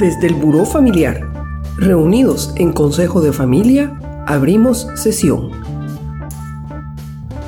Desde 0.00 0.28
el 0.28 0.34
Buró 0.34 0.64
Familiar, 0.64 1.30
reunidos 1.76 2.54
en 2.56 2.72
Consejo 2.72 3.20
de 3.20 3.34
Familia, 3.34 4.00
abrimos 4.26 4.86
sesión. 4.94 5.50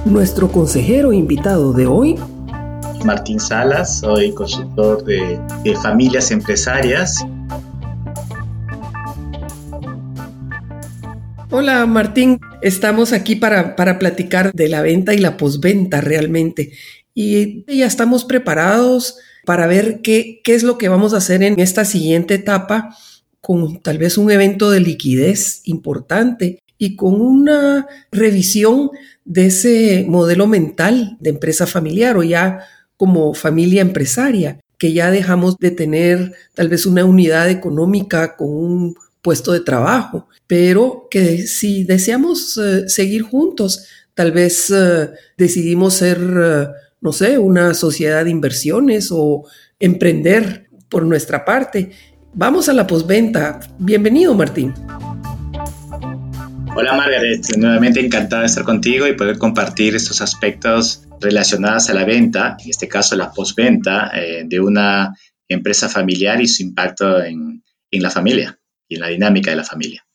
Nuestro 0.05 0.53
consejero 0.53 1.15
invitado 1.15 1.73
de 1.73 1.87
hoy 1.87 2.19
Martín 3.07 3.41
Salas, 3.41 4.01
soy 4.01 4.35
consultor 4.35 5.03
de, 5.03 5.41
de, 5.65 5.77
familias 5.77 6.31
empresarias. 6.31 7.25
Hola 11.51 11.87
Martín, 11.87 12.39
estamos 12.61 13.15
aquí 13.15 13.35
para, 13.35 13.77
para 13.77 13.99
platicar 13.99 14.53
de 14.53 14.69
la 14.69 14.83
venta 14.83 15.15
y 15.15 15.19
la 15.19 15.39
posventa 15.39 16.03
realmente. 16.03 16.73
Y 17.15 17.65
ya 17.75 17.87
estamos 17.87 18.27
preparados 18.27 19.17
para 19.45 19.67
ver 19.67 20.01
qué, 20.03 20.41
qué 20.45 20.55
es 20.55 20.63
lo 20.63 20.79
que 20.79 20.89
vamos 20.89 21.15
a 21.15 21.19
hacer 21.19 21.43
en 21.43 21.59
esta 21.61 21.85
siguiente 21.85 22.35
etapa 22.35 22.97
con 23.41 23.81
tal 23.81 23.99
vez 23.99 24.19
un 24.19 24.31
evento 24.31 24.71
de 24.71 24.81
liquidez 24.81 25.63
importante 25.65 26.61
y 26.79 26.97
con 26.97 27.21
una 27.21 27.87
revisión 28.11 28.91
de 29.25 29.47
ese 29.47 30.05
modelo 30.09 30.47
mental 30.47 31.17
de 31.21 31.31
empresa 31.31 31.67
familiar 31.67 32.17
o 32.17 32.23
ya 32.23 32.61
como 32.97 33.35
familia 33.35 33.83
empresaria, 33.83 34.61
que 34.79 34.93
ya 34.93 35.11
dejamos 35.11 35.57
de 35.59 35.71
tener 35.71 36.33
tal 36.55 36.69
vez 36.69 36.87
una 36.87 37.05
unidad 37.05 37.51
económica 37.51 38.37
con 38.37 38.49
un 38.49 38.97
puesto 39.23 39.53
de 39.53 39.61
trabajo, 39.61 40.29
pero 40.47 41.07
que 41.11 41.47
si 41.47 41.85
deseamos 41.85 42.57
uh, 42.57 42.89
seguir 42.89 43.23
juntos, 43.23 43.87
tal 44.15 44.33
vez 44.33 44.71
uh, 44.71 45.09
decidimos 45.39 45.95
ser, 45.95 46.21
uh, 46.21 46.73
no 47.03 47.13
sé, 47.13 47.37
una 47.37 47.75
sociedad 47.75 48.25
de 48.25 48.31
inversiones 48.31 49.09
o 49.11 49.45
emprender 49.79 50.71
por 50.89 51.05
nuestra 51.05 51.45
parte. 51.45 51.91
Vamos 52.33 52.69
a 52.69 52.73
la 52.73 52.87
posventa. 52.87 53.61
Bienvenido, 53.79 54.35
Martín. 54.35 54.73
Hola 56.75 56.95
Margaret, 56.95 57.45
nuevamente 57.59 58.01
encantado 58.01 58.41
de 58.41 58.47
estar 58.47 58.65
contigo 58.65 59.07
y 59.07 59.15
poder 59.15 59.37
compartir 59.37 59.95
estos 59.95 60.23
aspectos 60.23 61.03
relacionados 61.21 61.91
a 61.91 61.95
la 61.95 62.05
venta, 62.05 62.57
en 62.59 62.71
este 62.71 62.89
caso 62.89 63.15
la 63.15 63.31
postventa 63.31 64.11
eh, 64.15 64.45
de 64.47 64.59
una 64.59 65.15
empresa 65.49 65.91
familiar 65.91 66.41
y 66.41 66.49
su 66.49 66.63
impacto 66.63 67.23
en, 67.23 67.63
en, 67.91 68.03
la 68.03 68.11
familia 68.11 68.59
y 68.89 68.95
en 68.95 69.03
la 69.03 69.09
dinámica 69.09 69.51
de 69.51 69.57
la 69.57 69.65
familia. 69.65 70.07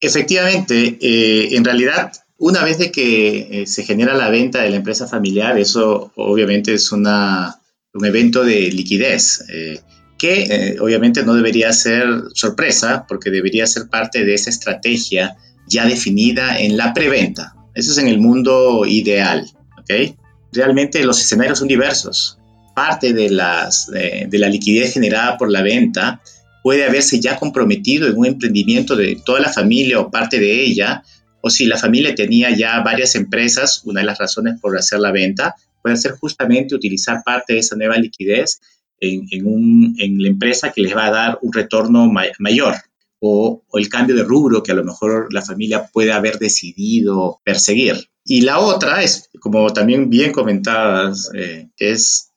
Efectivamente, 0.00 0.96
eh, 1.00 1.54
en 1.54 1.64
realidad, 1.64 2.12
una 2.38 2.64
vez 2.64 2.78
de 2.78 2.90
que 2.90 3.62
eh, 3.62 3.66
se 3.66 3.84
genera 3.84 4.14
la 4.14 4.30
venta 4.30 4.62
de 4.62 4.70
la 4.70 4.76
empresa 4.76 5.06
familiar, 5.06 5.58
eso 5.58 6.12
obviamente 6.16 6.74
es 6.74 6.92
una, 6.92 7.60
un 7.94 8.04
evento 8.04 8.44
de 8.44 8.70
liquidez 8.70 9.44
eh, 9.48 9.80
que 10.18 10.76
obviamente 10.80 11.22
no 11.24 11.34
debería 11.34 11.72
ser 11.74 12.06
sorpresa 12.32 13.04
porque 13.06 13.30
debería 13.30 13.66
ser 13.66 13.88
parte 13.88 14.24
de 14.24 14.32
esa 14.32 14.48
estrategia 14.48 15.36
ya 15.68 15.86
definida 15.86 16.58
en 16.58 16.76
la 16.76 16.94
preventa. 16.94 17.54
Eso 17.74 17.92
es 17.92 17.98
en 17.98 18.08
el 18.08 18.18
mundo 18.18 18.86
ideal, 18.86 19.46
¿ok? 19.78 20.16
Realmente 20.52 21.04
los 21.04 21.20
escenarios 21.20 21.58
son 21.58 21.68
diversos. 21.68 22.38
Parte 22.74 23.12
de, 23.12 23.28
las, 23.30 23.88
de, 23.88 24.26
de 24.28 24.38
la 24.38 24.48
liquidez 24.48 24.94
generada 24.94 25.36
por 25.36 25.50
la 25.50 25.62
venta 25.62 26.22
puede 26.62 26.84
haberse 26.84 27.20
ya 27.20 27.38
comprometido 27.38 28.08
en 28.08 28.16
un 28.16 28.26
emprendimiento 28.26 28.96
de 28.96 29.20
toda 29.24 29.40
la 29.40 29.52
familia 29.52 30.00
o 30.00 30.10
parte 30.10 30.40
de 30.40 30.64
ella, 30.64 31.02
o 31.46 31.50
si 31.50 31.64
la 31.64 31.78
familia 31.78 32.12
tenía 32.12 32.50
ya 32.50 32.80
varias 32.80 33.14
empresas, 33.14 33.82
una 33.84 34.00
de 34.00 34.06
las 34.06 34.18
razones 34.18 34.58
por 34.60 34.76
hacer 34.76 34.98
la 34.98 35.12
venta 35.12 35.54
puede 35.80 35.96
ser 35.96 36.16
justamente 36.18 36.74
utilizar 36.74 37.22
parte 37.24 37.52
de 37.52 37.60
esa 37.60 37.76
nueva 37.76 37.96
liquidez 37.98 38.60
en, 38.98 39.28
en, 39.30 40.20
la 40.20 40.26
empresa 40.26 40.72
que 40.72 40.80
les 40.80 40.96
va 40.96 41.06
a 41.06 41.12
dar 41.12 41.38
un 41.42 41.52
retorno 41.52 42.08
may 42.08 42.32
mayor 42.40 42.74
o, 43.20 43.62
o, 43.68 43.78
el 43.78 43.88
cambio 43.88 44.16
de 44.16 44.24
rubro 44.24 44.60
que 44.60 44.72
a 44.72 44.74
lo 44.74 44.82
mejor 44.82 45.32
la 45.32 45.40
familia 45.40 45.86
puede 45.92 46.10
haber 46.10 46.40
decidido 46.40 47.40
perseguir. 47.44 48.08
Y 48.24 48.40
la 48.40 48.58
otra 48.58 49.04
es, 49.04 49.30
como 49.38 49.72
también 49.72 50.10
bien 50.10 50.32
comentadas, 50.32 51.30
eh, 51.32 51.68
es 51.76 52.32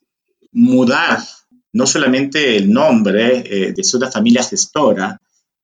mudar 0.51 1.17
no 1.73 1.87
solamente 1.87 2.57
el 2.57 2.71
nombre 2.71 3.37
eh, 3.37 3.73
de 3.73 3.97
una 3.97 4.11
familia 4.11 4.43
gestora, 4.43 5.19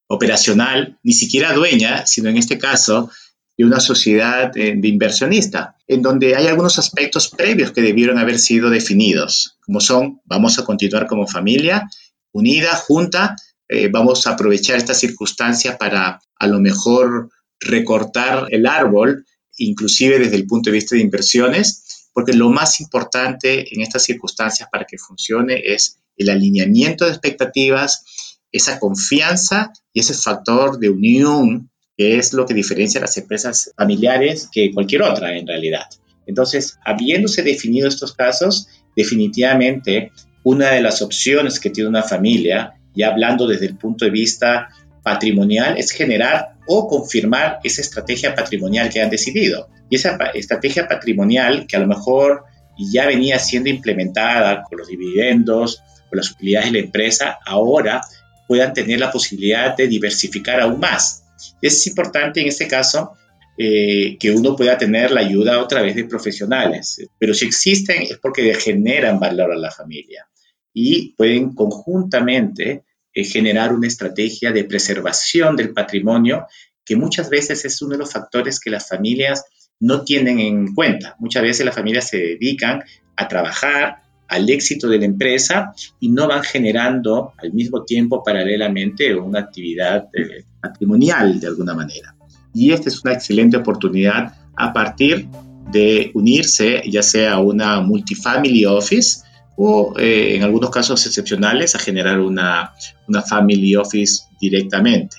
operacional, 0.07 0.97
ni 1.03 1.13
siquiera 1.13 1.53
dueña, 1.53 2.05
sino 2.05 2.29
en 2.29 2.37
este 2.37 2.57
caso 2.57 3.09
de 3.57 3.65
una 3.65 3.79
sociedad 3.79 4.55
eh, 4.57 4.73
de 4.75 4.87
inversionista, 4.87 5.75
en 5.87 6.01
donde 6.01 6.35
hay 6.35 6.47
algunos 6.47 6.77
aspectos 6.77 7.29
previos 7.29 7.71
que 7.71 7.81
debieron 7.81 8.17
haber 8.17 8.37
sido 8.39 8.69
definidos, 8.69 9.57
como 9.65 9.79
son, 9.79 10.21
vamos 10.25 10.59
a 10.59 10.65
continuar 10.65 11.07
como 11.07 11.27
familia, 11.27 11.89
unida, 12.31 12.75
junta, 12.75 13.35
eh, 13.67 13.87
vamos 13.87 14.27
a 14.27 14.31
aprovechar 14.31 14.77
esta 14.77 14.93
circunstancia 14.93 15.77
para 15.77 16.19
a 16.37 16.47
lo 16.47 16.59
mejor 16.59 17.29
recortar 17.59 18.47
el 18.51 18.65
árbol, 18.65 19.25
inclusive 19.57 20.19
desde 20.19 20.35
el 20.35 20.45
punto 20.45 20.69
de 20.69 20.75
vista 20.75 20.95
de 20.95 21.01
inversiones, 21.01 22.09
porque 22.13 22.33
lo 22.33 22.49
más 22.49 22.79
importante 22.81 23.73
en 23.73 23.81
estas 23.81 24.03
circunstancias 24.03 24.69
para 24.71 24.85
que 24.85 24.97
funcione 24.97 25.61
es 25.65 25.99
el 26.17 26.29
alineamiento 26.29 27.05
de 27.05 27.11
expectativas, 27.11 28.03
esa 28.51 28.79
confianza 28.79 29.71
y 29.91 30.01
ese 30.01 30.13
factor 30.13 30.77
de 30.79 30.89
unión 30.89 31.69
que 31.97 32.17
es 32.17 32.33
lo 32.33 32.45
que 32.45 32.53
diferencia 32.53 32.99
a 32.99 33.01
las 33.01 33.17
empresas 33.17 33.71
familiares 33.77 34.49
que 34.51 34.71
cualquier 34.73 35.01
otra 35.03 35.35
en 35.35 35.47
realidad. 35.47 35.85
Entonces, 36.25 36.77
habiéndose 36.83 37.43
definido 37.43 37.87
estos 37.87 38.13
casos, 38.13 38.67
definitivamente 38.95 40.11
una 40.43 40.71
de 40.71 40.81
las 40.81 41.01
opciones 41.01 41.59
que 41.59 41.69
tiene 41.69 41.89
una 41.89 42.03
familia, 42.03 42.75
ya 42.95 43.09
hablando 43.09 43.47
desde 43.47 43.67
el 43.67 43.77
punto 43.77 44.05
de 44.05 44.11
vista 44.11 44.69
patrimonial, 45.03 45.77
es 45.77 45.91
generar 45.91 46.55
o 46.67 46.87
confirmar 46.87 47.59
esa 47.63 47.81
estrategia 47.81 48.35
patrimonial 48.35 48.89
que 48.89 49.01
han 49.01 49.09
decidido. 49.09 49.69
Y 49.89 49.95
esa 49.95 50.17
estrategia 50.33 50.87
patrimonial 50.87 51.67
que 51.67 51.75
a 51.75 51.79
lo 51.79 51.87
mejor 51.87 52.43
ya 52.77 53.05
venía 53.05 53.39
siendo 53.39 53.69
implementada 53.69 54.63
con 54.63 54.79
los 54.79 54.87
dividendos, 54.87 55.81
con 56.09 56.17
las 56.17 56.31
utilidades 56.31 56.71
de 56.71 56.79
la 56.79 56.85
empresa, 56.85 57.39
ahora 57.45 58.01
puedan 58.47 58.73
tener 58.73 58.99
la 58.99 59.11
posibilidad 59.11 59.75
de 59.75 59.87
diversificar 59.87 60.59
aún 60.59 60.79
más. 60.79 61.24
Es 61.61 61.85
importante 61.87 62.41
en 62.41 62.47
este 62.47 62.67
caso 62.67 63.13
eh, 63.57 64.17
que 64.19 64.31
uno 64.31 64.55
pueda 64.55 64.77
tener 64.77 65.11
la 65.11 65.21
ayuda 65.21 65.61
otra 65.61 65.81
vez 65.81 65.95
de 65.95 66.05
profesionales, 66.05 67.07
pero 67.17 67.33
si 67.33 67.45
existen 67.45 68.03
es 68.03 68.17
porque 68.17 68.53
generan 68.55 69.19
valor 69.19 69.51
a 69.51 69.57
la 69.57 69.71
familia 69.71 70.27
y 70.73 71.13
pueden 71.15 71.55
conjuntamente 71.55 72.83
eh, 73.13 73.23
generar 73.23 73.73
una 73.73 73.87
estrategia 73.87 74.51
de 74.51 74.65
preservación 74.65 75.55
del 75.55 75.73
patrimonio 75.73 76.47
que 76.83 76.97
muchas 76.97 77.29
veces 77.29 77.63
es 77.63 77.81
uno 77.81 77.93
de 77.93 77.99
los 77.99 78.11
factores 78.11 78.59
que 78.59 78.69
las 78.69 78.87
familias 78.89 79.45
no 79.79 80.03
tienen 80.03 80.39
en 80.39 80.73
cuenta. 80.73 81.15
Muchas 81.19 81.43
veces 81.43 81.65
las 81.65 81.75
familias 81.75 82.09
se 82.09 82.17
dedican 82.17 82.83
a 83.15 83.27
trabajar, 83.27 84.03
al 84.27 84.49
éxito 84.49 84.87
de 84.89 84.99
la 84.99 85.05
empresa 85.05 85.73
y 85.99 86.09
no 86.09 86.27
van 86.27 86.43
generando 86.43 87.33
al 87.37 87.53
mismo 87.53 87.83
tiempo 87.83 88.23
paralelamente 88.23 89.15
una 89.15 89.39
actividad 89.39 90.09
eh, 90.13 90.45
patrimonial 90.61 91.39
de 91.39 91.47
alguna 91.47 91.73
manera. 91.73 92.15
Y 92.53 92.71
esta 92.71 92.89
es 92.89 93.03
una 93.03 93.13
excelente 93.13 93.57
oportunidad 93.57 94.33
a 94.55 94.73
partir 94.73 95.27
de 95.71 96.11
unirse 96.13 96.83
ya 96.89 97.03
sea 97.03 97.33
a 97.33 97.39
una 97.39 97.81
multifamily 97.81 98.65
office 98.65 99.21
o 99.57 99.93
eh, 99.97 100.35
en 100.35 100.43
algunos 100.43 100.69
casos 100.69 101.05
excepcionales 101.05 101.75
a 101.75 101.79
generar 101.79 102.19
una, 102.19 102.73
una 103.07 103.21
family 103.21 103.75
office 103.75 104.23
directamente. 104.39 105.17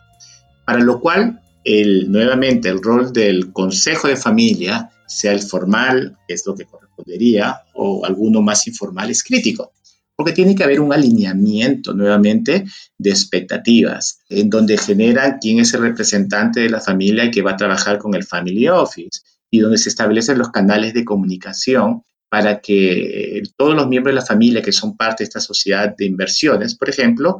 Para 0.65 0.81
lo 0.81 1.01
cual, 1.01 1.41
el, 1.65 2.11
nuevamente, 2.11 2.69
el 2.69 2.83
rol 2.83 3.13
del 3.13 3.53
consejo 3.53 4.09
de 4.09 4.17
familia, 4.17 4.91
sea 5.07 5.33
el 5.33 5.41
formal, 5.41 6.17
que 6.27 6.35
es 6.35 6.45
lo 6.47 6.55
que 6.55 6.65
correspondería, 6.65 7.63
o 7.75 8.05
alguno 8.05 8.43
más 8.43 8.67
informal, 8.67 9.11
es 9.11 9.23
crítico. 9.23 9.73
Porque 10.15 10.33
tiene 10.33 10.55
que 10.55 10.65
haber 10.65 10.81
un 10.81 10.93
alineamiento 10.93 11.93
nuevamente 11.93 12.65
de 12.97 13.11
expectativas, 13.11 14.21
en 14.29 14.49
donde 14.49 14.79
generan 14.79 15.39
quién 15.41 15.61
es 15.61 15.75
el 15.75 15.83
representante 15.83 16.61
de 16.61 16.71
la 16.71 16.81
familia 16.81 17.31
que 17.31 17.43
va 17.43 17.53
a 17.53 17.57
trabajar 17.57 17.99
con 17.99 18.15
el 18.15 18.25
Family 18.25 18.69
Office 18.69 19.21
y 19.51 19.61
donde 19.61 19.79
se 19.79 19.91
establecen 19.91 20.39
los 20.39 20.51
canales 20.51 20.95
de 20.95 21.05
comunicación 21.05 22.03
para 22.29 22.61
que 22.61 23.43
todos 23.57 23.75
los 23.75 23.89
miembros 23.89 24.15
de 24.15 24.21
la 24.21 24.27
familia 24.27 24.63
que 24.63 24.73
son 24.73 24.97
parte 24.97 25.23
de 25.23 25.29
esta 25.29 25.41
sociedad 25.41 25.95
de 25.97 26.07
inversiones, 26.07 26.75
por 26.75 26.89
ejemplo, 26.89 27.39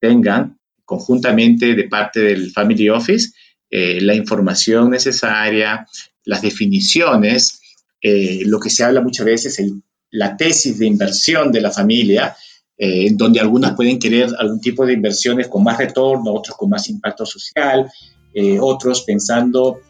tengan 0.00 0.58
conjuntamente 0.84 1.74
de 1.74 1.88
parte 1.88 2.20
del 2.20 2.50
Family 2.52 2.88
Office 2.88 3.30
eh, 3.70 4.00
la 4.00 4.14
información 4.14 4.90
necesaria, 4.90 5.86
las 6.28 6.42
definiciones, 6.42 7.60
eh, 8.02 8.42
lo 8.44 8.60
que 8.60 8.68
se 8.68 8.84
habla 8.84 9.00
muchas 9.00 9.24
veces, 9.24 9.58
el, 9.58 9.82
la 10.10 10.36
tesis 10.36 10.78
de 10.78 10.86
inversión 10.86 11.50
de 11.50 11.62
la 11.62 11.70
familia, 11.70 12.36
eh, 12.76 13.06
en 13.06 13.16
donde 13.16 13.40
algunas 13.40 13.74
pueden 13.74 13.98
querer 13.98 14.28
algún 14.38 14.60
tipo 14.60 14.84
de 14.84 14.92
inversiones 14.92 15.48
con 15.48 15.64
más 15.64 15.78
retorno, 15.78 16.34
otros 16.34 16.54
con 16.56 16.68
más 16.68 16.86
impacto 16.90 17.24
social, 17.24 17.90
eh, 18.34 18.58
otros 18.60 19.02
pensando 19.02 19.80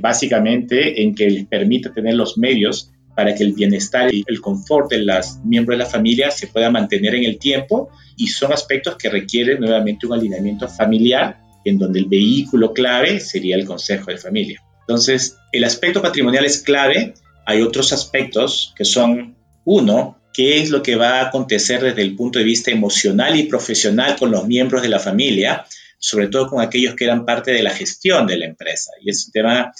básicamente 0.00 1.04
en 1.04 1.14
que 1.14 1.30
les 1.30 1.46
permita 1.46 1.92
tener 1.92 2.14
los 2.14 2.36
medios 2.36 2.90
para 3.14 3.32
que 3.32 3.44
el 3.44 3.52
bienestar 3.52 4.12
y 4.12 4.24
el 4.26 4.40
confort 4.40 4.90
de 4.90 4.98
los 4.98 5.38
miembros 5.44 5.78
de 5.78 5.84
la 5.84 5.88
familia 5.88 6.32
se 6.32 6.48
pueda 6.48 6.68
mantener 6.68 7.14
en 7.14 7.24
el 7.24 7.38
tiempo 7.38 7.90
y 8.16 8.26
son 8.26 8.52
aspectos 8.52 8.96
que 8.96 9.08
requieren 9.08 9.60
nuevamente 9.60 10.04
un 10.04 10.14
alineamiento 10.14 10.68
familiar 10.68 11.38
en 11.64 11.78
donde 11.78 12.00
el 12.00 12.06
vehículo 12.06 12.72
clave 12.72 13.20
sería 13.20 13.54
el 13.54 13.64
consejo 13.64 14.10
de 14.10 14.18
familia. 14.18 14.65
Entonces, 14.86 15.36
el 15.52 15.64
aspecto 15.64 16.00
patrimonial 16.00 16.44
es 16.44 16.62
clave. 16.62 17.14
Hay 17.44 17.62
otros 17.62 17.92
aspectos 17.92 18.72
que 18.76 18.84
son, 18.84 19.36
uno, 19.64 20.20
qué 20.32 20.60
es 20.60 20.70
lo 20.70 20.82
que 20.82 20.96
va 20.96 21.20
a 21.20 21.28
acontecer 21.28 21.82
desde 21.82 22.02
el 22.02 22.14
punto 22.14 22.38
de 22.38 22.44
vista 22.44 22.70
emocional 22.70 23.36
y 23.36 23.44
profesional 23.44 24.16
con 24.16 24.30
los 24.30 24.46
miembros 24.46 24.82
de 24.82 24.88
la 24.88 25.00
familia, 25.00 25.66
sobre 25.98 26.28
todo 26.28 26.48
con 26.48 26.60
aquellos 26.60 26.94
que 26.94 27.04
eran 27.04 27.24
parte 27.24 27.52
de 27.52 27.62
la 27.62 27.70
gestión 27.70 28.26
de 28.26 28.36
la 28.36 28.46
empresa. 28.46 28.92
Y 29.02 29.10
es 29.10 29.26
un 29.26 29.32
tema 29.32 29.72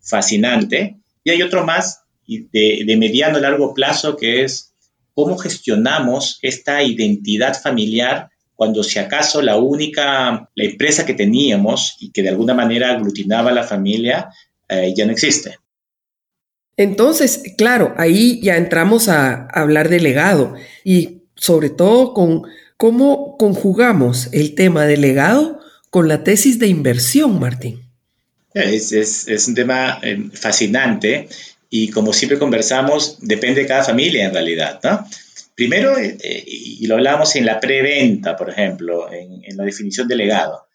fascinante. 0.00 0.96
Y 1.22 1.30
hay 1.30 1.42
otro 1.42 1.64
más 1.64 2.02
de, 2.26 2.96
mediano 2.98 3.38
a 3.38 3.40
largo 3.40 3.74
plazo 3.74 4.16
que 4.16 4.42
es 4.42 4.74
cómo 5.14 5.38
gestionamos 5.38 6.38
esta 6.42 6.82
identidad 6.82 7.60
familiar 7.60 8.30
cuando 8.58 8.82
si 8.82 8.98
acaso 8.98 9.40
la 9.40 9.56
única, 9.56 10.50
la 10.52 10.64
empresa 10.64 11.06
que 11.06 11.14
teníamos 11.14 11.94
y 12.00 12.10
que 12.10 12.24
de 12.24 12.30
alguna 12.30 12.54
manera 12.54 12.90
aglutinaba 12.90 13.50
a 13.50 13.54
la 13.54 13.62
familia 13.62 14.30
eh, 14.68 14.92
ya 14.96 15.06
no 15.06 15.12
existe. 15.12 15.58
Entonces, 16.76 17.54
claro, 17.56 17.94
ahí 17.96 18.40
ya 18.42 18.56
entramos 18.56 19.08
a, 19.08 19.46
hablar 19.52 19.88
de 19.88 20.00
legado 20.00 20.54
y 20.82 21.22
sobre 21.36 21.70
todo 21.70 22.12
con 22.12 22.42
cómo 22.76 23.36
conjugamos 23.38 24.28
el 24.32 24.56
tema 24.56 24.86
de 24.86 24.96
legado 24.96 25.60
con 25.90 26.08
la 26.08 26.24
tesis 26.24 26.58
de 26.58 26.66
inversión, 26.66 27.38
Martín. 27.38 27.88
Es, 28.54 28.90
es, 28.92 29.46
un 29.46 29.54
tema 29.54 30.00
eh, 30.02 30.30
fascinante 30.32 31.28
y 31.70 31.90
como 31.90 32.12
siempre 32.12 32.40
conversamos, 32.40 33.18
depende 33.20 33.60
de 33.60 33.68
cada 33.68 33.84
familia 33.84 34.26
en 34.26 34.32
realidad, 34.32 34.80
¿no? 34.82 35.06
Primero, 35.58 35.98
eh, 35.98 36.44
y 36.46 36.86
lo 36.86 36.94
hablamos 36.94 37.34
en 37.34 37.44
la 37.44 37.58
preventa, 37.58 38.36
por 38.36 38.48
ejemplo, 38.48 39.12
en, 39.12 39.42
en, 39.42 39.56
la 39.56 39.64
definición 39.64 40.06
de 40.06 40.14
legado, 40.14 40.68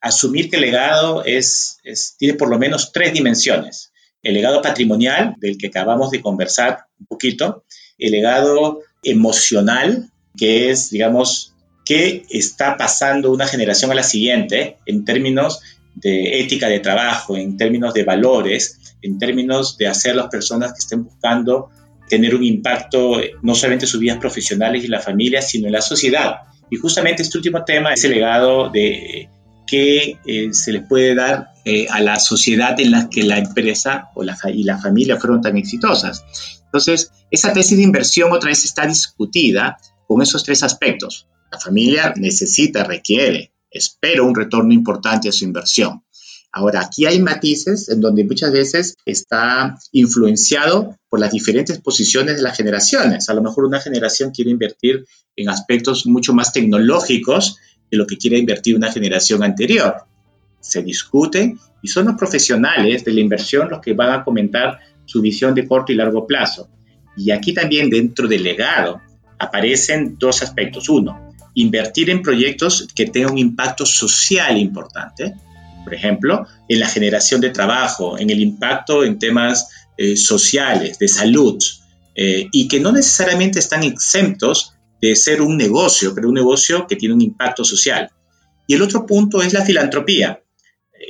asumir 0.00 0.48
que 0.48 0.56
el 0.56 0.62
legado 0.62 1.22
es, 1.26 1.76
es, 1.84 2.14
tiene 2.16 2.38
por 2.38 2.48
lo 2.48 2.58
menos 2.58 2.90
tres 2.90 3.12
dimensiones. 3.12 3.92
El 4.22 4.32
legado 4.32 4.62
patrimonial, 4.62 5.34
del 5.40 5.58
que 5.58 5.66
acabamos 5.66 6.10
de 6.10 6.22
conversar 6.22 6.86
un 6.98 7.04
poquito, 7.04 7.64
el 7.98 8.12
legado 8.12 8.80
emocional, 9.02 10.10
que 10.38 10.70
es, 10.70 10.88
digamos, 10.88 11.54
qué 11.84 12.24
está 12.30 12.78
pasando 12.78 13.30
una 13.30 13.46
generación 13.46 13.90
a 13.90 13.94
la 13.94 14.04
siguiente 14.04 14.78
en 14.86 15.04
términos 15.04 15.60
de 15.94 16.40
ética 16.40 16.68
de 16.68 16.80
trabajo, 16.80 17.36
en 17.36 17.58
términos 17.58 17.92
de 17.92 18.04
valores, 18.04 18.96
en 19.02 19.18
términos 19.18 19.76
de 19.76 19.86
hacer 19.86 20.16
las 20.16 20.28
personas 20.28 20.72
que 20.72 20.78
estén 20.78 21.04
buscando 21.04 21.68
tener 22.10 22.34
un 22.34 22.44
impacto 22.44 23.20
no 23.42 23.54
solamente 23.54 23.86
en 23.86 23.88
sus 23.88 24.00
vidas 24.00 24.18
profesionales 24.18 24.84
y 24.84 24.88
la 24.88 25.00
familia, 25.00 25.40
sino 25.40 25.68
en 25.68 25.72
la 25.72 25.80
sociedad. 25.80 26.40
Y 26.70 26.76
justamente 26.76 27.22
este 27.22 27.38
último 27.38 27.64
tema 27.64 27.94
es 27.94 28.04
el 28.04 28.10
legado 28.10 28.68
de 28.68 29.30
que 29.66 30.18
eh, 30.26 30.48
se 30.52 30.72
les 30.72 30.82
puede 30.86 31.14
dar 31.14 31.52
eh, 31.64 31.86
a 31.88 32.00
la 32.00 32.18
sociedad 32.18 32.78
en 32.80 32.90
la 32.90 33.08
que 33.08 33.22
la 33.22 33.38
empresa 33.38 34.08
o 34.14 34.24
la, 34.24 34.36
y 34.52 34.64
la 34.64 34.78
familia 34.78 35.16
fueron 35.16 35.40
tan 35.40 35.56
exitosas. 35.56 36.24
Entonces, 36.64 37.12
esa 37.30 37.52
tesis 37.52 37.78
de 37.78 37.84
inversión 37.84 38.32
otra 38.32 38.50
vez 38.50 38.64
está 38.64 38.86
discutida 38.86 39.78
con 40.06 40.20
esos 40.20 40.42
tres 40.42 40.64
aspectos. 40.64 41.28
La 41.52 41.60
familia 41.60 42.12
necesita, 42.16 42.82
requiere, 42.82 43.52
espera 43.70 44.22
un 44.22 44.34
retorno 44.34 44.72
importante 44.72 45.28
a 45.28 45.32
su 45.32 45.44
inversión. 45.44 46.02
Ahora, 46.52 46.80
aquí 46.80 47.06
hay 47.06 47.20
matices 47.20 47.88
en 47.88 48.00
donde 48.00 48.24
muchas 48.24 48.50
veces 48.50 48.96
está 49.04 49.78
influenciado 49.92 50.96
por 51.08 51.20
las 51.20 51.30
diferentes 51.30 51.78
posiciones 51.78 52.36
de 52.36 52.42
las 52.42 52.56
generaciones. 52.56 53.28
A 53.28 53.34
lo 53.34 53.42
mejor 53.42 53.64
una 53.64 53.80
generación 53.80 54.32
quiere 54.32 54.50
invertir 54.50 55.04
en 55.36 55.48
aspectos 55.48 56.06
mucho 56.06 56.32
más 56.32 56.52
tecnológicos 56.52 57.58
de 57.90 57.96
lo 57.96 58.06
que 58.06 58.16
quiere 58.16 58.38
invertir 58.38 58.74
una 58.74 58.90
generación 58.90 59.44
anterior. 59.44 60.04
Se 60.60 60.82
discute 60.82 61.54
y 61.82 61.88
son 61.88 62.06
los 62.06 62.16
profesionales 62.16 63.04
de 63.04 63.12
la 63.12 63.20
inversión 63.20 63.70
los 63.70 63.80
que 63.80 63.94
van 63.94 64.12
a 64.12 64.24
comentar 64.24 64.78
su 65.04 65.20
visión 65.20 65.54
de 65.54 65.66
corto 65.66 65.92
y 65.92 65.96
largo 65.96 66.26
plazo. 66.26 66.68
Y 67.16 67.30
aquí 67.30 67.54
también 67.54 67.90
dentro 67.90 68.26
del 68.26 68.42
legado 68.42 69.00
aparecen 69.38 70.16
dos 70.18 70.42
aspectos. 70.42 70.88
Uno, 70.88 71.32
invertir 71.54 72.10
en 72.10 72.22
proyectos 72.22 72.88
que 72.94 73.06
tengan 73.06 73.32
un 73.32 73.38
impacto 73.38 73.86
social 73.86 74.58
importante. 74.58 75.34
Por 75.90 75.96
ejemplo, 75.96 76.46
en 76.68 76.78
la 76.78 76.86
generación 76.86 77.40
de 77.40 77.50
trabajo, 77.50 78.16
en 78.16 78.30
el 78.30 78.40
impacto 78.40 79.02
en 79.02 79.18
temas 79.18 79.70
eh, 79.96 80.16
sociales, 80.16 81.00
de 81.00 81.08
salud, 81.08 81.60
eh, 82.14 82.46
y 82.52 82.68
que 82.68 82.78
no 82.78 82.92
necesariamente 82.92 83.58
están 83.58 83.82
exentos 83.82 84.72
de 85.02 85.16
ser 85.16 85.42
un 85.42 85.56
negocio, 85.56 86.14
pero 86.14 86.28
un 86.28 86.34
negocio 86.34 86.86
que 86.86 86.94
tiene 86.94 87.16
un 87.16 87.22
impacto 87.22 87.64
social. 87.64 88.08
Y 88.68 88.74
el 88.74 88.82
otro 88.82 89.04
punto 89.04 89.42
es 89.42 89.52
la 89.52 89.64
filantropía, 89.64 90.40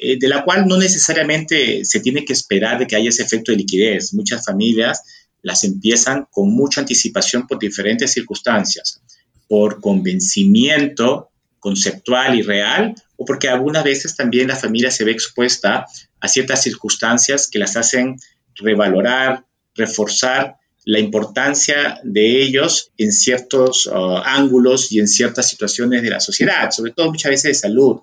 eh, 0.01 0.19
de 0.19 0.29
la 0.29 0.45
cual 0.45 0.67
no 0.67 0.79
necesariamente 0.79 1.85
se 1.85 2.01
tiene 2.01 2.25
que 2.25 2.33
esperar 2.33 2.79
de 2.79 2.87
que 2.87 2.97
haya 2.97 3.11
ese 3.11 3.23
efecto 3.23 3.53
de 3.53 3.59
liquidez. 3.59 4.15
Muchas 4.15 4.47
familias 4.47 5.03
las 5.43 5.63
empiezan 5.65 6.27
con 6.31 6.55
mucha 6.55 6.81
anticipación 6.81 7.47
por 7.47 7.59
diferentes 7.59 8.13
circunstancias, 8.13 9.03
por 9.47 9.79
convencimiento 9.83 11.29
conceptual 11.59 12.39
y 12.39 12.41
real, 12.43 12.95
o 13.21 13.25
porque 13.27 13.51
algunas 13.51 13.85
veces 13.85 14.17
también 14.17 14.49
la 14.49 14.57
familia 14.57 14.91
se 14.91 15.05
ve 15.05 15.13
expuesta 15.13 15.85
a 16.21 16.27
ciertas 16.27 16.63
circunstancias 16.63 17.51
que 17.53 17.59
las 17.59 17.77
hacen 17.77 18.17
revalorar, 18.55 19.45
reforzar 19.75 20.57
la 20.87 21.01
importancia 21.01 22.01
de 22.03 22.41
ellos 22.41 22.93
en 22.97 23.13
ciertos 23.13 23.87
uh, 23.87 24.17
ángulos 24.25 24.91
y 24.91 25.01
en 25.01 25.07
ciertas 25.07 25.51
situaciones 25.51 26.01
de 26.01 26.09
la 26.09 26.21
sociedad, 26.21 26.71
sobre 26.71 26.93
todo 26.93 27.11
muchas 27.11 27.29
veces 27.29 27.51
de 27.51 27.69
salud, 27.69 28.01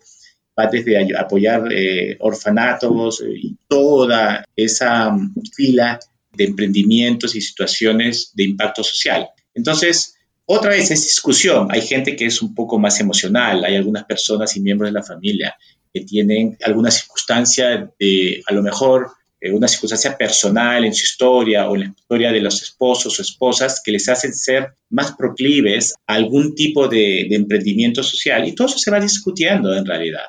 va 0.58 0.68
desde 0.68 1.18
apoyar 1.18 1.74
eh, 1.74 2.16
orfanatos 2.20 3.24
y 3.28 3.58
toda 3.68 4.46
esa 4.56 5.08
um, 5.08 5.34
fila 5.56 6.00
de 6.32 6.44
emprendimientos 6.44 7.34
y 7.34 7.42
situaciones 7.42 8.34
de 8.36 8.44
impacto 8.44 8.84
social. 8.84 9.28
Entonces, 9.56 10.17
otra 10.50 10.72
vez 10.72 10.90
es 10.92 11.04
discusión. 11.04 11.68
Hay 11.72 11.82
gente 11.82 12.16
que 12.16 12.26
es 12.26 12.42
un 12.42 12.56
poco 12.56 12.80
más 12.80 13.00
emocional, 13.00 13.66
hay 13.66 13.76
algunas 13.76 14.06
personas 14.06 14.56
y 14.56 14.62
miembros 14.62 14.90
de 14.90 14.94
la 14.94 15.04
familia 15.04 15.56
que 15.94 16.02
tienen 16.02 16.58
alguna 16.64 16.90
circunstancia 16.90 17.92
de, 18.00 18.42
a 18.48 18.54
lo 18.54 18.64
mejor, 18.64 19.12
una 19.42 19.68
circunstancia 19.68 20.18
personal 20.18 20.86
en 20.86 20.94
su 20.94 21.04
historia 21.04 21.70
o 21.70 21.76
en 21.76 21.82
la 21.82 21.94
historia 21.96 22.32
de 22.32 22.42
los 22.42 22.62
esposos 22.64 23.20
o 23.20 23.22
esposas 23.22 23.82
que 23.84 23.92
les 23.92 24.08
hacen 24.10 24.34
ser 24.34 24.74
más 24.90 25.12
proclives 25.18 25.94
a 26.08 26.16
algún 26.16 26.56
tipo 26.56 26.88
de, 26.88 27.28
emprendimiento 27.36 28.02
social. 28.02 28.48
Y 28.48 28.54
todo 28.54 28.68
eso 28.68 28.80
se 28.80 28.90
va 28.90 29.00
discutiendo 29.00 29.76
en 29.76 29.86
realidad. 29.86 30.28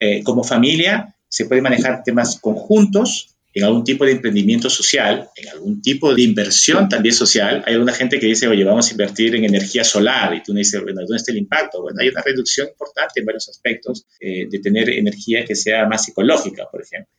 Eh, 0.00 0.22
como 0.22 0.44
familia 0.44 1.14
se 1.28 1.46
puede 1.46 1.60
manejar 1.60 2.02
temas 2.04 2.38
conjuntos 2.40 3.34
en 3.54 3.64
algún 3.64 3.82
tipo 3.82 4.04
de 4.04 4.12
emprendimiento 4.12 4.68
social, 4.68 5.28
en 5.34 5.48
algún 5.48 5.80
tipo 5.80 6.14
de 6.14 6.22
inversión 6.22 6.88
también 6.88 7.14
social. 7.14 7.64
Hay 7.66 7.74
alguna 7.74 7.92
gente 7.92 8.20
que 8.20 8.26
dice, 8.26 8.46
oye, 8.46 8.62
vamos 8.62 8.88
a 8.88 8.90
invertir 8.92 9.34
en 9.34 9.44
energía 9.44 9.84
solar 9.84 10.34
y 10.34 10.42
tú 10.42 10.52
me 10.52 10.60
dices, 10.60 10.82
bueno, 10.82 11.00
¿dónde 11.00 11.16
está 11.16 11.32
el 11.32 11.38
impacto? 11.38 11.82
Bueno, 11.82 11.98
hay 12.00 12.08
una 12.08 12.22
reducción 12.22 12.68
importante 12.68 13.20
en 13.20 13.26
varios 13.26 13.48
aspectos 13.48 14.06
eh, 14.20 14.46
de 14.50 14.58
tener 14.58 14.90
energía 14.90 15.44
que 15.44 15.54
sea 15.54 15.86
más 15.86 16.08
ecológica, 16.08 16.66
por 16.70 16.82
ejemplo. 16.82 17.12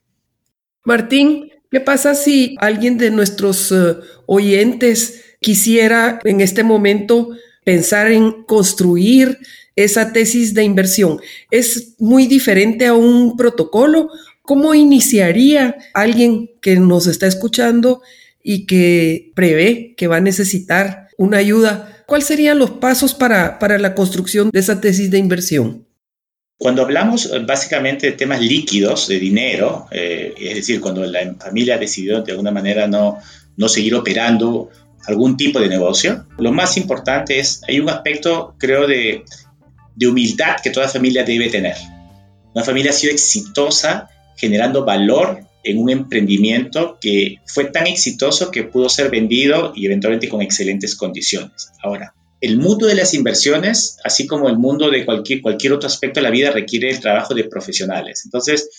Martín, 0.84 1.50
¿qué 1.70 1.80
pasa 1.80 2.14
si 2.14 2.56
alguien 2.58 2.96
de 2.96 3.10
nuestros 3.10 3.70
eh, 3.72 3.96
oyentes 4.26 5.36
quisiera 5.40 6.20
en 6.24 6.40
este 6.40 6.62
momento 6.62 7.30
pensar 7.64 8.10
en 8.10 8.44
construir 8.44 9.38
esa 9.76 10.12
tesis 10.12 10.54
de 10.54 10.62
inversión? 10.62 11.20
¿Es 11.50 11.96
muy 11.98 12.26
diferente 12.26 12.86
a 12.86 12.94
un 12.94 13.36
protocolo? 13.36 14.08
¿Cómo 14.42 14.74
iniciaría 14.74 15.76
alguien 15.94 16.50
que 16.60 16.76
nos 16.76 17.06
está 17.06 17.26
escuchando 17.26 18.02
y 18.42 18.66
que 18.66 19.32
prevé 19.34 19.94
que 19.96 20.06
va 20.06 20.16
a 20.16 20.20
necesitar 20.20 21.08
una 21.18 21.38
ayuda? 21.38 22.04
¿Cuáles 22.06 22.26
serían 22.26 22.58
los 22.58 22.70
pasos 22.70 23.14
para, 23.14 23.58
para 23.58 23.78
la 23.78 23.94
construcción 23.94 24.50
de 24.50 24.60
esa 24.60 24.80
tesis 24.80 25.10
de 25.10 25.18
inversión? 25.18 25.86
Cuando 26.58 26.82
hablamos 26.82 27.26
eh, 27.26 27.38
básicamente 27.38 28.06
de 28.06 28.12
temas 28.12 28.40
líquidos, 28.40 29.08
de 29.08 29.18
dinero, 29.18 29.86
eh, 29.90 30.34
es 30.38 30.56
decir, 30.56 30.80
cuando 30.80 31.04
la 31.04 31.34
familia 31.38 31.78
decidió 31.78 32.20
de 32.22 32.32
alguna 32.32 32.50
manera 32.50 32.86
no, 32.86 33.18
no 33.56 33.68
seguir 33.68 33.94
operando 33.94 34.68
algún 35.06 35.36
tipo 35.36 35.58
de 35.58 35.68
negocio, 35.68 36.26
lo 36.38 36.52
más 36.52 36.76
importante 36.76 37.38
es, 37.38 37.62
hay 37.66 37.80
un 37.80 37.88
aspecto, 37.88 38.56
creo, 38.58 38.86
de, 38.86 39.24
de 39.94 40.06
humildad 40.06 40.56
que 40.62 40.70
toda 40.70 40.88
familia 40.88 41.24
debe 41.24 41.48
tener. 41.48 41.76
Una 42.54 42.64
familia 42.64 42.90
ha 42.90 42.94
sido 42.94 43.12
exitosa 43.12 44.10
generando 44.40 44.84
valor 44.84 45.40
en 45.62 45.78
un 45.78 45.90
emprendimiento 45.90 46.98
que 47.00 47.36
fue 47.46 47.66
tan 47.66 47.86
exitoso 47.86 48.50
que 48.50 48.64
pudo 48.64 48.88
ser 48.88 49.10
vendido 49.10 49.72
y 49.76 49.86
eventualmente 49.86 50.28
con 50.28 50.40
excelentes 50.40 50.96
condiciones. 50.96 51.70
Ahora, 51.82 52.14
el 52.40 52.56
mundo 52.56 52.86
de 52.86 52.94
las 52.94 53.12
inversiones, 53.12 53.98
así 54.02 54.26
como 54.26 54.48
el 54.48 54.56
mundo 54.56 54.90
de 54.90 55.04
cualquier, 55.04 55.42
cualquier 55.42 55.74
otro 55.74 55.88
aspecto 55.88 56.20
de 56.20 56.24
la 56.24 56.30
vida, 56.30 56.50
requiere 56.50 56.88
el 56.88 57.00
trabajo 57.00 57.34
de 57.34 57.44
profesionales. 57.44 58.22
Entonces, 58.24 58.70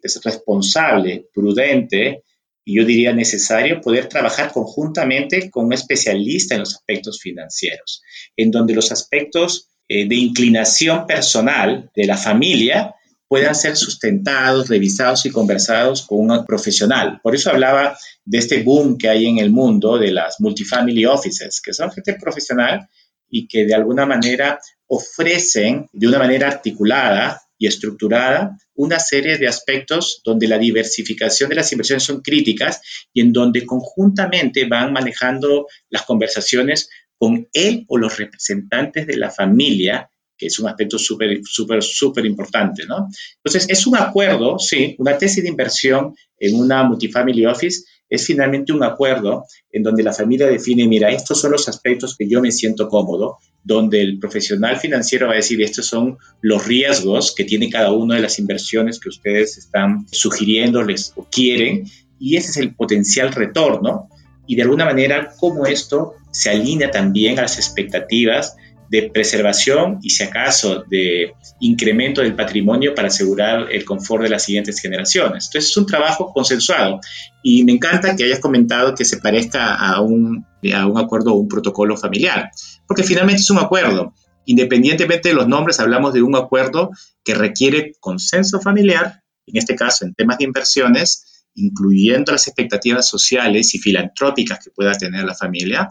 es 0.00 0.22
responsable, 0.22 1.26
prudente 1.34 2.22
y 2.64 2.76
yo 2.76 2.84
diría 2.84 3.12
necesario 3.12 3.80
poder 3.80 4.08
trabajar 4.08 4.52
conjuntamente 4.52 5.50
con 5.50 5.66
un 5.66 5.72
especialista 5.72 6.54
en 6.54 6.60
los 6.60 6.74
aspectos 6.76 7.18
financieros, 7.20 8.02
en 8.36 8.52
donde 8.52 8.74
los 8.74 8.92
aspectos 8.92 9.70
eh, 9.88 10.06
de 10.06 10.14
inclinación 10.14 11.06
personal 11.06 11.90
de 11.96 12.06
la 12.06 12.16
familia 12.16 12.94
puedan 13.28 13.54
ser 13.54 13.76
sustentados, 13.76 14.68
revisados 14.68 15.26
y 15.26 15.30
conversados 15.30 16.06
con 16.06 16.30
un 16.30 16.44
profesional. 16.46 17.20
Por 17.22 17.34
eso 17.34 17.50
hablaba 17.50 17.96
de 18.24 18.38
este 18.38 18.62
boom 18.62 18.96
que 18.96 19.08
hay 19.08 19.26
en 19.26 19.38
el 19.38 19.50
mundo 19.50 19.98
de 19.98 20.10
las 20.10 20.40
multifamily 20.40 21.04
offices, 21.04 21.60
que 21.60 21.74
son 21.74 21.92
gente 21.92 22.14
profesional 22.14 22.88
y 23.30 23.46
que 23.46 23.66
de 23.66 23.74
alguna 23.74 24.06
manera 24.06 24.58
ofrecen 24.86 25.86
de 25.92 26.08
una 26.08 26.18
manera 26.18 26.48
articulada 26.48 27.42
y 27.58 27.66
estructurada 27.66 28.56
una 28.74 28.98
serie 28.98 29.36
de 29.36 29.48
aspectos 29.48 30.22
donde 30.24 30.46
la 30.46 30.58
diversificación 30.58 31.50
de 31.50 31.56
las 31.56 31.70
inversiones 31.72 32.04
son 32.04 32.22
críticas 32.22 32.80
y 33.12 33.20
en 33.20 33.32
donde 33.32 33.66
conjuntamente 33.66 34.66
van 34.66 34.92
manejando 34.92 35.66
las 35.90 36.02
conversaciones 36.02 36.88
con 37.18 37.48
él 37.52 37.84
o 37.88 37.98
los 37.98 38.16
representantes 38.16 39.06
de 39.06 39.16
la 39.16 39.30
familia, 39.30 40.08
que 40.38 40.46
es 40.46 40.58
un 40.58 40.68
aspecto 40.68 40.98
súper, 40.98 41.40
súper, 41.44 41.82
súper 41.82 42.24
importante, 42.24 42.86
¿no? 42.86 43.08
Entonces, 43.44 43.68
es 43.68 43.86
un 43.86 43.96
acuerdo, 43.96 44.58
sí, 44.58 44.94
una 44.98 45.18
tesis 45.18 45.42
de 45.42 45.50
inversión 45.50 46.14
en 46.38 46.54
una 46.54 46.84
multifamily 46.84 47.44
office 47.46 47.82
es 48.08 48.24
finalmente 48.24 48.72
un 48.72 48.82
acuerdo 48.82 49.44
en 49.70 49.82
donde 49.82 50.02
la 50.02 50.12
familia 50.12 50.46
define, 50.46 50.86
mira, 50.86 51.10
estos 51.10 51.40
son 51.40 51.52
los 51.52 51.68
aspectos 51.68 52.16
que 52.16 52.28
yo 52.28 52.40
me 52.40 52.52
siento 52.52 52.88
cómodo, 52.88 53.38
donde 53.62 54.00
el 54.00 54.18
profesional 54.18 54.78
financiero 54.78 55.26
va 55.26 55.34
a 55.34 55.36
decir, 55.36 55.60
estos 55.60 55.86
son 55.86 56.16
los 56.40 56.66
riesgos 56.66 57.34
que 57.34 57.44
tiene 57.44 57.68
cada 57.68 57.92
una 57.92 58.14
de 58.14 58.22
las 58.22 58.38
inversiones 58.38 58.98
que 58.98 59.10
ustedes 59.10 59.58
están 59.58 60.06
sugiriéndoles 60.10 61.12
o 61.16 61.26
quieren, 61.30 61.84
y 62.18 62.36
ese 62.36 62.50
es 62.50 62.56
el 62.56 62.74
potencial 62.74 63.32
retorno, 63.32 64.08
y 64.46 64.56
de 64.56 64.62
alguna 64.62 64.86
manera 64.86 65.34
cómo 65.38 65.66
esto 65.66 66.14
se 66.32 66.50
alinea 66.50 66.90
también 66.90 67.38
a 67.38 67.42
las 67.42 67.58
expectativas 67.58 68.56
de 68.88 69.10
preservación 69.10 69.98
y 70.02 70.10
si 70.10 70.22
acaso 70.22 70.84
de 70.88 71.34
incremento 71.60 72.22
del 72.22 72.34
patrimonio 72.34 72.94
para 72.94 73.08
asegurar 73.08 73.66
el 73.70 73.84
confort 73.84 74.22
de 74.22 74.30
las 74.30 74.44
siguientes 74.44 74.80
generaciones. 74.80 75.46
Entonces 75.46 75.70
es 75.70 75.76
un 75.76 75.86
trabajo 75.86 76.32
consensuado 76.32 77.00
y 77.42 77.64
me 77.64 77.72
encanta 77.72 78.16
que 78.16 78.24
hayas 78.24 78.40
comentado 78.40 78.94
que 78.94 79.04
se 79.04 79.18
parezca 79.18 79.74
a 79.74 80.00
un, 80.00 80.46
a 80.74 80.86
un 80.86 80.98
acuerdo 80.98 81.34
o 81.34 81.38
un 81.38 81.48
protocolo 81.48 81.96
familiar, 81.96 82.50
porque 82.86 83.02
finalmente 83.02 83.42
es 83.42 83.50
un 83.50 83.58
acuerdo. 83.58 84.14
Independientemente 84.46 85.28
de 85.28 85.34
los 85.34 85.46
nombres, 85.46 85.78
hablamos 85.78 86.14
de 86.14 86.22
un 86.22 86.34
acuerdo 86.34 86.90
que 87.22 87.34
requiere 87.34 87.92
consenso 88.00 88.60
familiar, 88.60 89.22
en 89.46 89.58
este 89.58 89.76
caso 89.76 90.06
en 90.06 90.14
temas 90.14 90.38
de 90.38 90.44
inversiones, 90.44 91.46
incluyendo 91.54 92.32
las 92.32 92.46
expectativas 92.46 93.06
sociales 93.06 93.74
y 93.74 93.78
filantrópicas 93.78 94.64
que 94.64 94.70
pueda 94.70 94.92
tener 94.92 95.24
la 95.24 95.34
familia, 95.34 95.88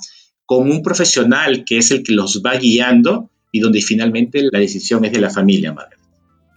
con 0.48 0.72
un 0.72 0.82
profesional 0.82 1.66
que 1.66 1.78
es 1.78 1.92
el 1.92 2.02
que 2.02 2.14
los 2.14 2.42
va 2.44 2.56
guiando 2.56 3.30
y 3.52 3.60
donde 3.60 3.82
finalmente 3.82 4.42
la 4.50 4.60
decisión 4.60 5.04
es 5.06 5.12
de 5.12 5.20
la 5.20 5.30
familia, 5.30 5.74
Margaret. 5.74 6.00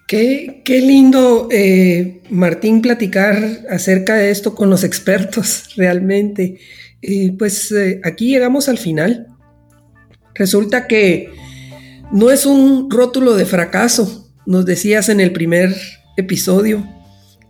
Qué, 0.07 0.63
qué 0.65 0.81
lindo, 0.81 1.49
eh, 1.51 2.23
Martín, 2.31 2.83
platicar 2.83 3.67
acerca 3.69 4.15
de 4.15 4.31
esto 4.31 4.55
con 4.55 4.71
los 4.71 4.85
expertos, 4.85 5.71
realmente. 5.77 6.59
pues 7.37 7.73
eh, 7.73 8.01
aquí 8.05 8.29
llegamos 8.29 8.69
al 8.69 8.79
final. 8.79 9.27
Resulta 10.35 10.87
que 10.87 11.31
no 12.13 12.31
es 12.31 12.47
un 12.47 12.91
rótulo 12.91 13.35
de 13.35 13.45
fracaso. 13.45 14.33
Nos 14.47 14.65
decías 14.67 15.09
en 15.09 15.21
el 15.21 15.33
primer 15.33 15.75
episodio 16.17 16.87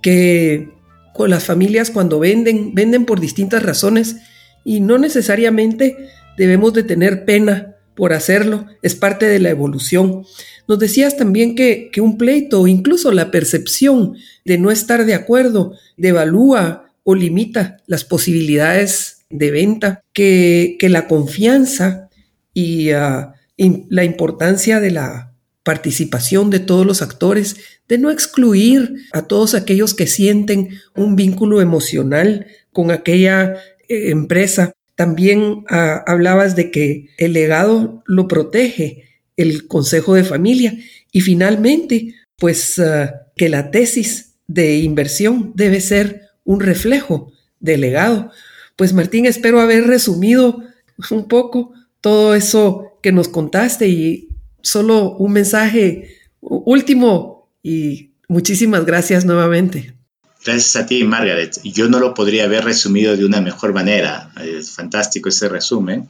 que 0.03 0.71
con 1.13 1.29
las 1.29 1.45
familias 1.45 1.91
cuando 1.91 2.19
venden, 2.19 2.75
venden 2.75 3.05
por 3.05 3.21
distintas 3.21 3.63
razones 3.63 4.17
y 4.65 4.81
no 4.81 4.97
necesariamente 4.97 5.97
debemos 6.41 6.73
de 6.73 6.85
tener 6.85 7.27
pena 7.27 7.77
por 7.95 8.15
hacerlo, 8.15 8.65
es 8.81 8.95
parte 8.95 9.27
de 9.27 9.41
la 9.41 9.51
evolución. 9.51 10.25
Nos 10.67 10.79
decías 10.79 11.19
también 11.19 11.55
que, 11.55 11.91
un 12.01 12.17
pleito 12.17 12.67
incluso 12.67 13.13
la 13.13 13.31
percepción 13.31 14.15
de 14.47 14.57
no 14.57 14.71
estar 14.71 15.05
de 15.05 15.13
acuerdo 15.13 15.75
devalúa 15.99 16.95
o 17.05 17.15
limita 17.15 17.77
las 17.87 18.05
posibilidades 18.05 19.27
de 19.29 19.51
venta, 19.51 20.03
que, 20.15 20.79
la 20.81 21.09
confianza 21.09 22.09
y 22.55 22.93
ah, 22.93 23.35
la 23.59 24.05
importancia 24.05 24.81
de 24.81 24.93
la 24.93 25.35
participación 25.63 26.49
de 26.49 26.61
todos 26.61 26.87
los 26.87 27.03
actores, 27.03 27.57
de 27.87 27.99
no 27.99 28.11
excluir 28.11 28.95
a 29.13 29.27
todos 29.27 29.55
aquellos 29.55 29.93
que 29.93 30.07
sienten 30.07 30.71
un 30.97 31.17
vínculo 31.17 31.61
emocional 31.61 32.47
con 32.73 32.91
aquella 32.91 33.57
eh, 33.91 34.11
empresa 34.11 34.73
también 35.01 35.65
ah, 35.71 36.05
hablabas 36.07 36.57
de 36.57 36.71
que 36.71 37.09
el 37.17 37.33
legado 37.33 38.03
lo 38.05 38.29
protege 38.29 39.05
el 39.39 39.67
Consejo 39.67 40.13
de 40.13 40.25
Familia 40.25 40.77
y 41.11 41.23
finalmente, 41.23 42.17
pues 42.37 42.79
ah, 42.79 43.23
que 43.35 43.49
la 43.49 43.71
tesis 43.71 44.35
de 44.47 44.81
inversión 44.81 45.53
debe 45.55 45.81
ser 45.81 46.29
un 46.45 46.61
reflejo 46.61 47.33
del 47.61 47.81
legado. 47.81 48.31
Pues 48.77 48.93
Martín, 48.93 49.25
espero 49.25 49.63
haber 49.63 49.87
resumido 49.87 50.63
un 51.11 51.29
poco 51.29 51.73
todo 52.03 52.35
eso 52.35 52.99
que 53.03 53.11
nos 53.11 53.29
contaste 53.29 53.89
y 53.89 54.29
solo 54.61 55.17
un 55.17 55.33
mensaje 55.33 56.19
último 56.43 57.49
y 57.63 58.11
muchísimas 58.29 58.85
gracias 58.85 59.25
nuevamente. 59.25 59.95
Gracias 60.43 60.77
a 60.77 60.87
ti, 60.87 61.05
Margaret. 61.05 61.61
Yo 61.65 61.89
no 61.89 61.99
lo 61.99 62.15
podría 62.15 62.45
haber 62.45 62.65
resumido 62.65 63.15
de 63.15 63.27
una 63.27 63.43
mejor 63.43 63.75
manera. 63.75 64.33
Es 64.43 64.71
fantástico 64.71 65.29
ese 65.29 65.51
resumen. 65.51 66.09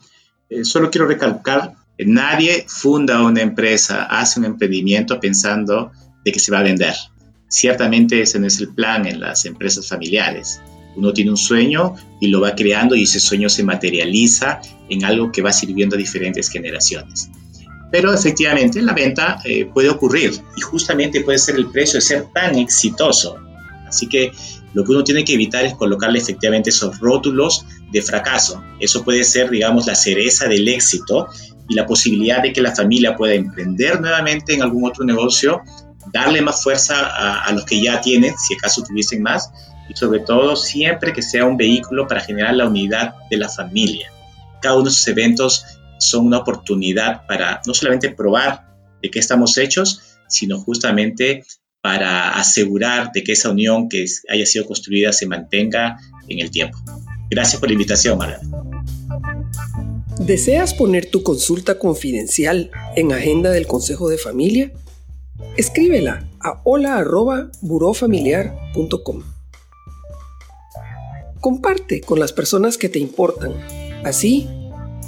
Eh, 0.49 0.65
solo 0.65 0.89
quiero 0.91 1.09
recalcar, 1.09 1.75
nadie 1.99 2.65
funda 2.69 3.23
una 3.23 3.43
empresa, 3.43 4.05
hace 4.05 4.39
un 4.39 4.47
emprendimiento 4.47 5.19
pensando 5.19 5.91
de 6.25 6.31
que 6.31 6.39
se 6.39 6.53
va 6.53 6.61
a 6.61 6.63
vender. 6.63 6.95
Ciertamente 7.49 8.23
ese 8.23 8.39
no 8.39 8.47
es 8.47 8.61
el 8.61 8.73
plan 8.73 9.05
en 9.07 9.19
las 9.19 9.45
empresas 9.47 9.89
familiares. 9.89 10.61
Uno 10.95 11.13
tiene 11.13 11.33
un 11.33 11.37
sueño 11.37 11.97
y 12.21 12.29
lo 12.29 12.41
va 12.41 12.55
creando 12.55 12.95
y 12.95 13.03
ese 13.03 13.19
sueño 13.19 13.49
se 13.49 13.65
materializa 13.65 14.61
en 14.89 15.05
algo 15.05 15.33
que 15.33 15.43
va 15.43 15.53
sirviendo 15.53 15.97
a 15.97 15.99
diferentes 15.99 16.49
generaciones. 16.49 17.31
Pero 17.91 18.15
efectivamente 18.15 18.81
la 18.81 18.93
venta 18.93 19.41
eh, 19.45 19.65
puede 19.65 19.89
ocurrir 19.89 20.41
y 20.57 20.61
justamente 20.61 21.23
puede 21.23 21.39
ser 21.39 21.57
el 21.57 21.67
precio 21.67 21.97
de 21.97 22.03
ser 22.03 22.27
tan 22.33 22.57
exitoso 22.57 23.50
Así 23.91 24.09
que 24.09 24.33
lo 24.73 24.85
que 24.85 24.93
uno 24.93 25.05
tiene 25.05 25.25
que 25.25 25.35
evitar 25.35 25.65
es 25.65 25.75
colocarle 25.75 26.19
efectivamente 26.19 26.71
esos 26.71 26.99
rótulos 26.99 27.67
de 27.93 28.01
fracaso. 28.01 28.63
Eso 28.79 29.05
puede 29.05 29.25
ser, 29.25 29.51
digamos, 29.51 29.87
la 29.87 29.95
cereza 29.95 30.47
del 30.47 30.67
éxito 30.69 31.29
y 31.69 31.75
la 31.75 31.87
posibilidad 31.87 32.43
de 32.43 32.53
que 32.53 32.63
la 32.63 32.75
familia 32.75 33.17
pueda 33.17 33.35
emprender 33.35 34.01
nuevamente 34.01 34.55
en 34.55 34.63
algún 34.63 34.89
otro 34.89 35.05
negocio, 35.05 35.61
darle 36.13 36.41
más 36.41 36.63
fuerza 36.63 37.45
a, 37.45 37.53
los 37.53 37.65
que 37.65 37.83
ya 37.83 38.01
tienen, 38.01 38.35
si 38.39 38.55
acaso 38.55 38.83
tuviesen 38.83 39.23
más, 39.23 39.51
y 39.89 39.97
sobre 39.97 40.21
todo 40.21 40.55
siempre 40.57 41.13
que 41.13 41.23
sea 41.23 41.45
un 41.45 41.57
vehículo 41.57 42.07
para 42.07 42.21
generar 42.21 42.55
la 42.55 42.69
unidad 42.69 43.15
de 43.29 43.37
la 43.37 43.49
familia. 43.49 44.11
Cada 44.63 44.77
uno 44.77 44.85
de 44.85 44.91
esos 44.91 45.07
eventos 45.09 45.65
son 45.99 46.27
una 46.27 46.39
oportunidad 46.39 47.27
para 47.27 47.61
no 47.67 47.75
solamente 47.75 48.11
probar 48.11 48.67
de 49.03 49.11
qué 49.11 49.19
estamos 49.19 49.59
hechos, 49.59 50.19
sino 50.29 50.61
justamente 50.61 51.45
para 51.81 52.33
asegurar 52.33 53.13
de 53.13 53.25
que 53.25 53.33
esa 53.33 53.51
unión 53.51 53.89
que 53.89 54.05
haya 54.29 54.45
sido 54.47 54.67
construida 54.67 55.13
se 55.13 55.27
mantenga 55.27 55.99
en 56.29 56.41
el 56.41 56.51
tiempo. 56.51 56.79
Gracias 57.31 57.61
por 57.61 57.69
la 57.69 57.75
invitación, 57.75 58.19
Margarita. 58.19 58.65
¿Deseas 60.19 60.75
poner 60.75 61.09
tu 61.11 61.23
consulta 61.23 61.79
confidencial 61.79 62.71
en 62.97 63.13
agenda 63.13 63.51
del 63.51 63.67
Consejo 63.67 64.11
de 64.11 64.19
Familia? 64.19 64.71
Escríbela 65.57 66.29
a 66.41 66.61
hola.burofamiliar.com. 66.65 69.23
Comparte 71.41 72.03
con 72.03 72.21
las 72.21 72.35
personas 72.35 72.77
que 72.77 72.91
te 72.91 72.99
importan. 72.99 73.55
Así 74.05 74.47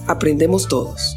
aprendemos 0.07 0.69
todos. 0.69 1.17